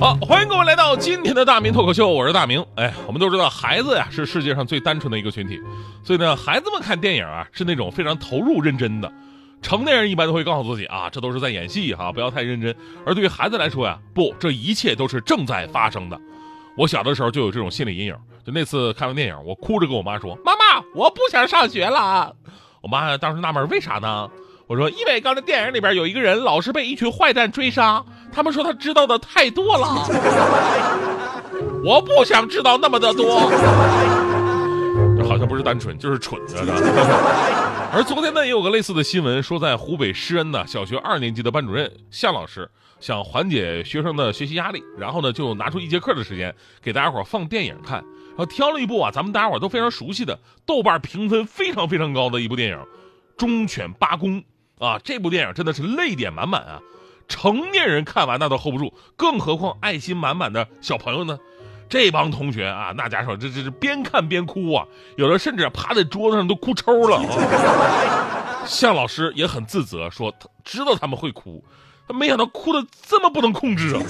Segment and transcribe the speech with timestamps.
[0.00, 2.64] 好，欢迎各位来到今天的大明脱口秀，我是大明。
[2.76, 5.60] 哎，我们都知道孩子呀是世界上最单纯的一个群体，
[6.02, 9.12] 所以呢，孩子们看电影啊是那种非常投入认真的。
[9.60, 12.74] 成年人一般都会告诉自己啊，这都是在演戏哈，不要太认真。
[13.04, 16.18] 而对于孩子来说呀，不，这一切都是正在发生的。
[16.78, 22.34] 我小的时候就有这种心理阴影，就那次看完电影，我哭着跟我妈说：“妈妈，我不想上学了。”
[22.80, 24.30] 我妈当时纳闷，为啥呢？
[24.70, 30.06] 我说：“因为刚才电影里边有一个人老是被一群坏蛋追杀。”他们说他知道的太多了，
[31.84, 33.50] 我不想知道那么的多。
[35.18, 37.90] 这好像不是单纯，就是蠢啊！
[37.92, 52.76] 而昨天呢，也有个类似的新闻，说在湖北施恩呢，小学二年级的班主任向老师想缓解学生的学习压力，然后呢，就拿出一节课的时间给大家伙放电影看，然后挑了一部啊，咱们大家伙都非常熟悉的，豆瓣评分非常非常高的一部电影
[53.36, 54.40] 《忠犬八公》
[54.80, 56.80] 啊，这部电影真的是泪点满满啊！
[57.28, 61.38] 成年人看完那都 hold 不住，更何况爱心满满的小朋友呢？
[61.88, 64.86] 这帮同学啊，那家伙这这是边看边哭啊，
[65.16, 67.20] 有的甚至趴在桌子上都哭抽了。
[68.64, 71.62] 向老师也很自责，说他知道他们会哭，
[72.08, 74.00] 他没想到哭的这么不能控制啊！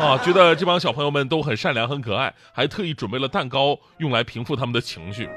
[0.00, 5.28] 啊，觉得这帮小朋友们都很善良很可爱，还特意准备了蛋糕用来平复他们的情绪。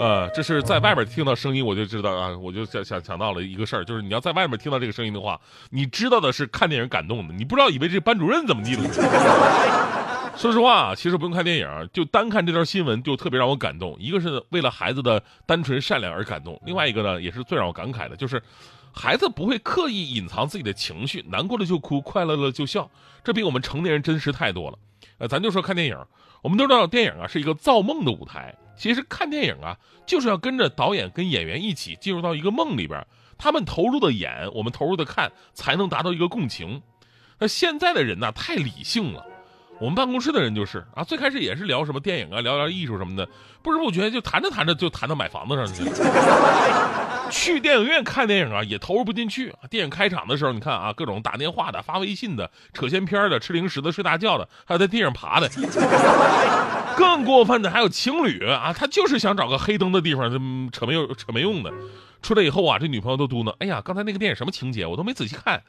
[0.00, 8.82] 呃，这是在外边听到声音，我就知道啊，我就想想想到了一个事儿，就是你要在外面听到这个声音的话，你知道的是看电影感动的，你不知道以为这班主任怎么地了。
[10.38, 13.94] 说实话，其实不用看电影，就单看这条新闻就特别让我感动。
[14.00, 18.42] 一个是为了孩子的单纯善良而感动，另外一个呢，也是最让我感慨的，就是
[18.90, 22.90] 孩子不会刻意隐藏自己的情绪，难过了就哭，快乐了就笑，
[23.22, 24.78] 这比我们成年人真实太多了。
[25.18, 25.98] 呃，咱就说看电影，
[26.40, 28.54] 我们都知道电影啊是一个造梦的舞台。
[28.76, 29.76] 其实看电影啊，
[30.06, 36.82] 就是要跟着导演跟演员一起进入到一个梦里边，他们投入的演，我们投入的看，才能达到一个共情。
[37.38, 39.26] 那现在的人呢，太理性了。
[39.80, 43.26] 我们办公室的人就是啊，最开始也是聊什么电影啊，聊聊艺术什么的，
[43.62, 45.90] 不知不觉就谈着谈着就谈到买房子上去了。
[47.32, 49.54] 去电影院看电影啊，也投入不进去。
[49.70, 55.48] 电影开场的时候，你看啊，各种打电话的、发微信的、扯闲篇的、吃零食的、睡大觉的，还有在地上爬的。
[56.96, 60.28] 更过分的还有情侣啊，他就是想找个黑灯的地方，
[60.72, 61.72] 扯没用、扯没用的。
[62.20, 65.62] 出来以后啊，这女朋友都嘟囔：“哎呀，刚才那个电影什么情节，我都没仔细看。”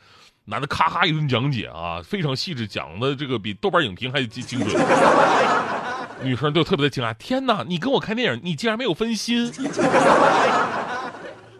[0.45, 4.69] 男的咔咔一顿讲解啊，非常细致，讲的这个比豆瓣影评还精精准。
[6.23, 9.51] 女生就特别的惊讶：“天哪，你跟我看电影，你竟然没有分心，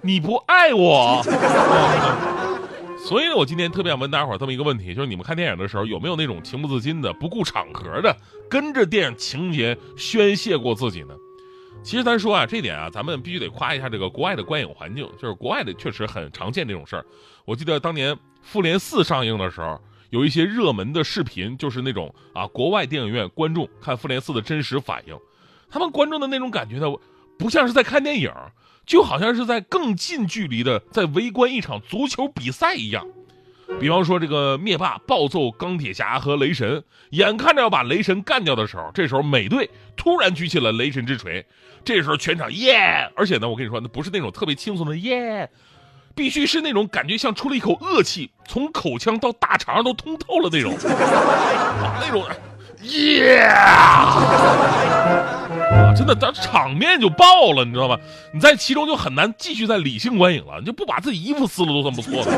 [0.01, 1.21] 你不爱我。
[3.07, 8.15] ”所以呢，我今天特别想问大家伙这么一个问题，就是你们看电影的时候有没有那种情不自禁的、不顾场合的
[8.49, 11.15] 跟着电影情节宣泄过自己呢？
[11.83, 17.05] 其实咱说啊，这点啊，咱们必须得夸一下这个国外的观影环境，就是国外的确实很常见这种事儿。
[17.43, 19.81] 我记得当年《复联四》上映的时候，
[20.11, 25.17] 有一些热门的视频，就是那种啊，国外电影院观众看《复联四》的真实反应，
[25.69, 26.87] 他们观众的那种感觉呢，
[27.37, 28.31] 不像是在看电影，
[28.85, 33.07] 就好像是在更近距离的在围观一场足球比赛一样。
[33.79, 39.67] 比方说，这个灭霸暴揍钢铁侠和雷神，眼看着要把雷神干掉的时候，这时候美队
[39.97, 41.43] 突然举起了雷神之锤，
[41.83, 43.09] 这时候全场耶！
[43.15, 45.49] 而且呢，我跟你说，那不是那种特别轻松的耶，
[46.13, 50.75] 必须是那种感觉像出了一口恶气，从口腔到大肠都通透了那种，
[51.99, 52.23] 那种
[52.83, 53.37] 耶！
[53.47, 54.21] 啊，
[55.95, 57.97] 真的，当场面就爆了，你知道吗？
[58.31, 62.31] 你在其中就很难继续在理性观影了，你就不把自己衣服撕了都算不错的。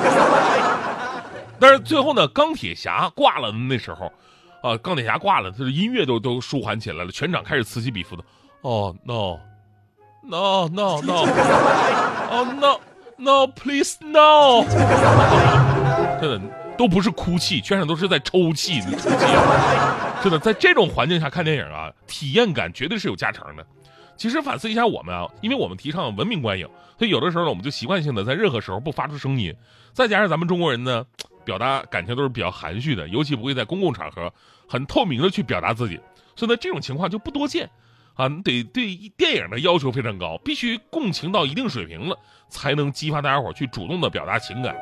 [1.63, 4.11] 但是最后呢，钢铁侠挂了那时候，
[4.61, 8.23] 啊，钢铁侠挂了，他的音乐都都舒缓起来了，全场开始此起彼伏的。
[8.63, 10.99] 哦，no，no，no，no，
[12.29, 14.65] 哦，no，no，please no，
[16.19, 16.41] 真的
[16.77, 19.07] 都不是哭泣，全场都是在抽泣，抽泣。
[20.21, 23.65] 真的，在这种环境下看电影啊，体验感绝对是有加成的。
[24.17, 26.67] 其实反思一下我们啊，因为我们提倡文明观影，
[26.99, 29.55] 所以有的时候呢，我们就习惯性的在任何时候不发出声音。
[29.93, 31.05] 再加上咱们中国人呢。
[31.45, 34.31] 表达感情都是比较含蓄的，尤其不会在公共场合
[34.67, 35.99] 很透明的去表达自己，
[36.35, 37.69] 所以呢，这种情况就不多见，
[38.15, 42.17] 啊，你得对电影的要求非常高，必须共情到一定水平了，
[42.49, 44.75] 才能激发大家伙去主动的表达情感。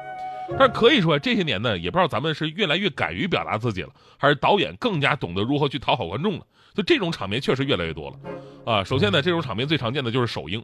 [0.58, 6.46] 但是可以说这些年呢，也不知道咱们是越来越敢于表达自己了，还是导演更加懂得如何去讨好观众了。
[6.74, 10.64] 就这种场面确实越来越多了，啊，首先呢，这种场面最常见的就是首映。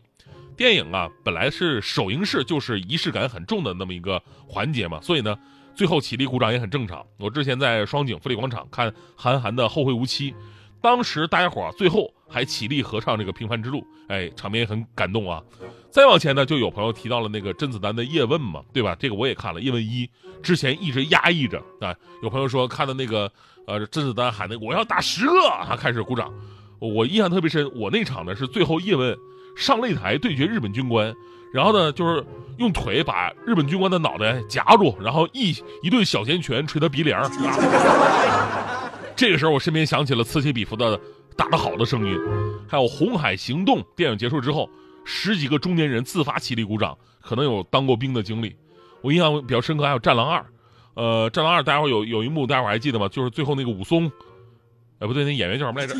[0.56, 5.38] 电影啊，本来是首映式就是仪式感很重的那么一个环节嘛，所以呢，
[5.78, 7.06] 最后起立鼓掌也很正常。
[7.20, 10.32] 我之前在双井富力广场看韩寒的《后会无期》，
[10.82, 15.40] 当时大家伙最后还起立合唱这个《平凡之路》，哎，场面也很感动啊。
[15.92, 18.96] 再往前呢，就有朋友提到了那个甄子丹的《叶问》嘛，对吧？
[19.00, 20.08] 这个我也看了《叶问一》，
[20.42, 21.96] 之前一直压抑着啊。
[22.24, 23.32] 有朋友说看的那个
[23.68, 25.34] 呃甄子丹喊的“我要打十个”，
[25.68, 26.34] 他开始鼓掌。
[26.80, 29.16] 我印象特别深，我那场呢是最后叶问。
[29.56, 31.12] 上擂台对决日本军官，
[31.54, 32.24] 然后呢，就是
[32.58, 37.22] 用腿把日本军官的脑袋夹住，然后一一顿小拳拳捶他鼻梁。
[39.16, 41.00] 这个时候，我身边响起了此起彼伏的
[41.36, 42.20] 打得好的声音，
[42.68, 44.70] 还有《红海行动》电影结束之后，
[45.06, 48.56] 十几个中年人自发起立鼓掌，可能有当过兵的经历。
[49.02, 50.40] 我印象比较深刻，还有《战狼二》，
[50.96, 53.08] 呃，《战狼二》大家伙有有一幕，大家伙还记得吗？
[53.08, 54.12] 就是最后那个武松，
[55.00, 55.96] 哎，不对，那演员叫什么来着？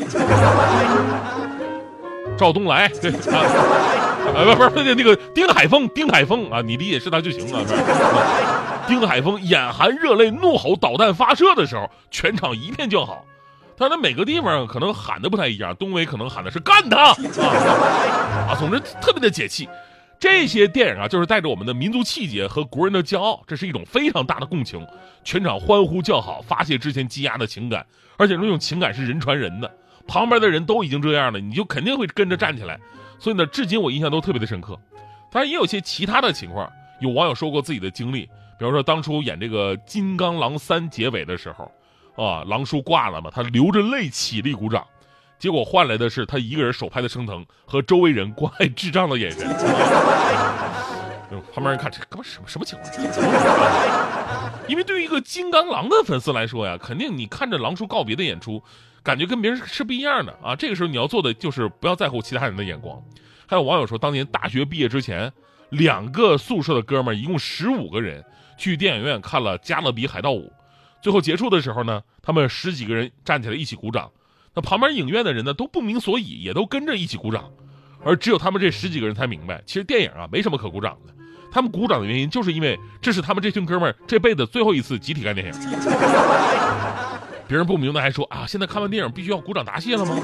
[2.36, 7.64] 赵东来，对啊，啊不不是那那个丁海峰，丁海峰啊，你理解是他就行了。
[8.86, 13.24] 丁海峰眼含热泪怒吼导弹发射的时候，全场一片叫好。
[13.76, 17.10] 但是每个地方可能喊的不太一样，东北可能喊的是干他
[18.48, 19.68] 啊，总之特别的解气。
[20.18, 24.84] 这些电影啊，就是带着我们的民族气节和国人的骄傲，这是一种非常大的共情，
[25.22, 27.86] 全场欢呼叫好，发泄之前积压的情感，
[28.16, 29.70] 而且这种情感是人传人的。
[30.08, 32.80] 旁边的人都已经这样了，你就肯定会跟着站起来。
[33.18, 34.78] 所以呢，至今我印象都特别的深刻。
[35.30, 36.70] 当然也有些其他的情况，
[37.00, 38.22] 有网友说过自己的经历，
[38.58, 41.70] 比如说当初演这个《金刚狼三》结尾的时候，
[42.16, 44.86] 啊，狼叔挂了嘛，他流着泪起立鼓掌，
[45.38, 49.46] 结果换来的是他一个人手拍的升腾和周围人关爱智障的眼神。
[51.52, 52.92] 旁边人看这哥们什么什么情况？
[54.66, 58.62] 因为对于一个金刚狼的粉丝来说呀，肯定你看着狼叔告别的演出。
[59.00, 60.54] 感觉跟别人是不一样的啊！
[60.54, 63.00] 这个时候你要做的就是不要在乎其他人的眼光。
[63.46, 65.32] 还有网友说，当年大学毕业之前，
[65.70, 68.22] 两个宿舍的哥们，一共十五个人
[68.58, 70.48] 去电影院看了《加勒比海盗五》，
[71.00, 74.10] 最后结束的时候呢，他们十几个人站起来一起鼓掌。
[74.52, 77.50] 那旁边影院的人呢都不明所以，也都跟着一起鼓掌，
[78.04, 81.14] 而只有他们这十几个人才明白，其实电影啊没什么可鼓掌的。
[81.50, 85.52] 他们鼓掌的原因就是因为这是他们这群哥们儿这辈子最后一次集体看电影。
[87.46, 90.14] 别人不明白还说啊，现在看完电影必须要鼓掌答谢了吗？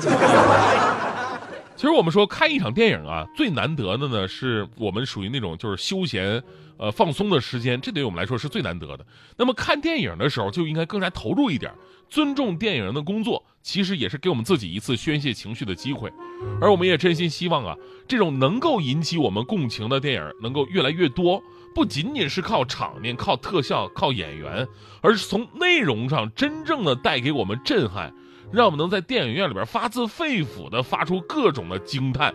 [1.76, 6.40] 其实我们说看一场电影啊，最难得的呢，是我们属于那种就是休闲、
[6.76, 9.04] 呃放松的时间，这对于我们来说是最难得的。
[9.36, 11.72] 那么看电影的时候就应该更加投入一点，
[12.08, 16.12] 尊重电影人的工作，其实也是给我们自己一次宣泄情绪的机会。
[16.60, 17.74] 而我们也真心希望啊，
[18.06, 21.42] 这种能够引起我们共情的电影能够越来越多。
[21.74, 24.68] 不仅仅是靠场面、靠特效、靠演员，
[25.00, 28.14] 而是从内容上真正的带给我们震撼，
[28.52, 32.32] 让我们能在电影院里边发自肺腑的发出各种的惊叹。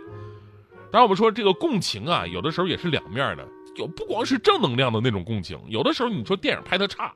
[0.92, 3.48] 当然，我们说这个共情啊，有的时候也是两面的，
[3.78, 7.14] 有不光是正能量的那种共情，有的时候你说电影拍的差，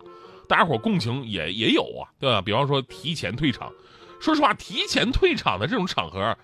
[0.48, 2.42] 大家伙共情也也有啊，对吧？
[2.42, 3.70] 比方说提前退场，
[4.24, 6.36] 说实话，提前退场的这种场合，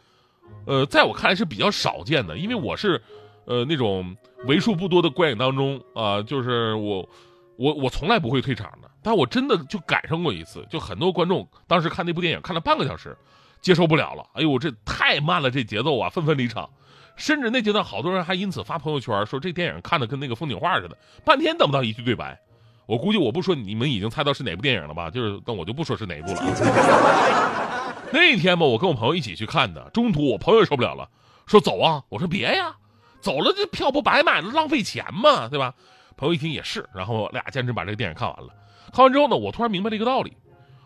[0.65, 3.01] 呃，在我看来是比较少见的，因为我是。
[3.45, 4.15] 呃，那种
[4.45, 7.09] 为数不多的观影当中啊，就是我，
[7.57, 13.17] 我我从来不会退场的，但我真的就赶上过一次，就很多观众当时看那部电影看了半个小时，
[13.59, 16.69] 接受不了了，哎呦，这太慢了，这节奏啊，纷纷离场，
[17.15, 22.39] 甚至那阶段好多人还因此发朋友圈说这电影看的跟那个风景画似的，半天等不到一句对白，
[22.85, 25.09] 我估计我不说你们已经猜到是哪部电影了吧？
[25.09, 27.68] 就是，但我就不说是哪一部了。
[28.13, 31.09] 那天吧，我跟我朋友一起去看的，中途我朋友也受不了了，
[31.45, 32.75] 说走啊，我说别呀。
[33.21, 35.73] 走了，这票不白买了，浪费钱嘛，对吧？
[36.15, 38.47] 朋友一听也是，然后俩坚持把这个电影看完了。
[38.93, 40.37] 看完之后呢，我突然明白了一个道理，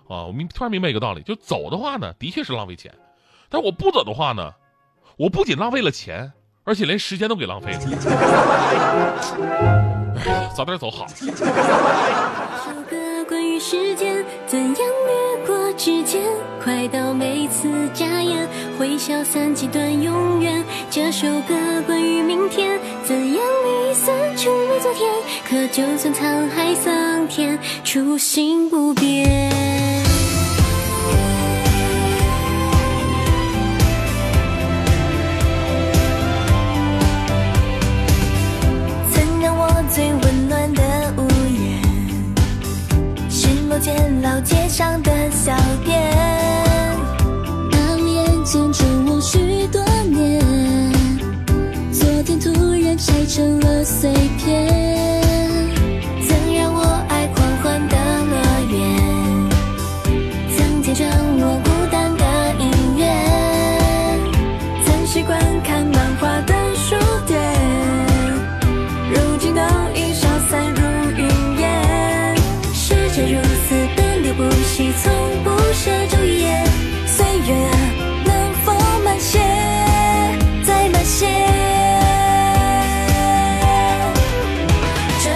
[0.10, 2.92] 啊，我明突然明白一个道理，就走的话呢，的确是浪费钱；
[3.50, 4.52] 但我不走的话呢，
[5.18, 7.80] 我不仅浪费了钱，而且连时间都给浪费了。
[10.26, 11.08] 哎，早点走好。
[11.08, 11.26] 首
[12.90, 14.93] 歌关于时间怎样
[15.86, 16.22] 时间，
[16.64, 18.48] 快到每次眨眼，
[18.80, 20.64] 会消散几段永远。
[20.90, 21.54] 这首歌
[21.86, 25.12] 关于明天，怎样离散出没昨天？
[25.46, 29.73] 可就算沧海桑田，初心不变。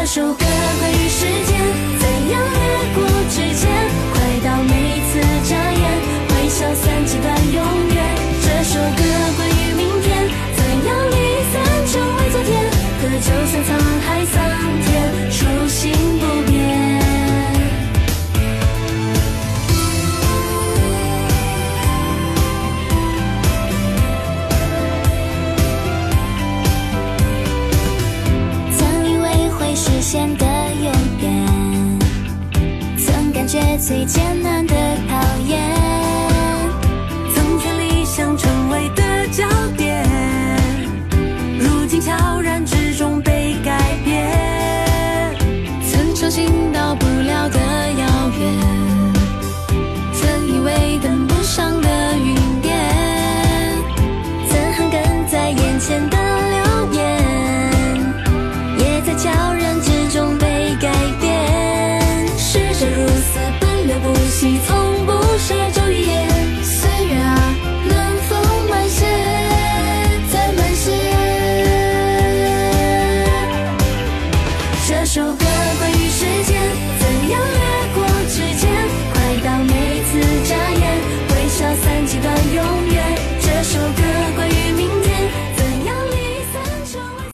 [0.08, 0.57] 首歌。
[33.88, 34.27] 最简